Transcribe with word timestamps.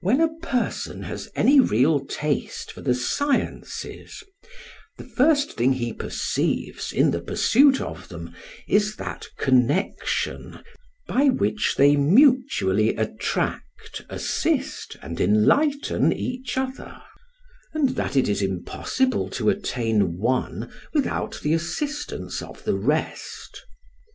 When 0.00 0.22
a 0.22 0.34
person 0.40 1.02
has 1.02 1.28
any 1.36 1.60
real 1.60 2.00
taste 2.00 2.72
for 2.72 2.80
the 2.80 2.94
sciences, 2.94 4.24
the 4.96 5.04
first 5.04 5.52
thing 5.52 5.74
he 5.74 5.92
perceives 5.92 6.94
in 6.94 7.10
the 7.10 7.20
pursuit 7.20 7.78
of 7.78 8.08
them 8.08 8.34
is 8.66 8.96
that 8.96 9.26
connection 9.36 10.60
by 11.06 11.26
which 11.26 11.74
they 11.76 11.94
mutually 11.94 12.96
attract, 12.96 14.02
assist, 14.08 14.96
and 15.02 15.20
enlighten 15.20 16.10
each 16.10 16.56
other, 16.56 16.96
and 17.74 17.90
that 17.96 18.16
it 18.16 18.30
is 18.30 18.40
impossible 18.40 19.28
to 19.28 19.50
attain 19.50 20.16
one 20.16 20.72
without 20.94 21.38
the 21.42 21.52
assistance 21.52 22.40
of 22.40 22.64
the 22.64 22.78
rest. 22.78 23.62